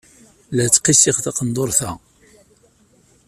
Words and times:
La 0.55 0.65
ttqissiɣ 0.69 1.17
taqendurt-a. 1.19 1.91